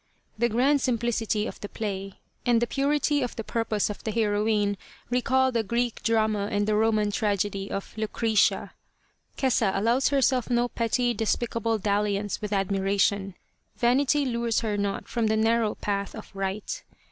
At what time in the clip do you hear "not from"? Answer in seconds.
14.75-15.27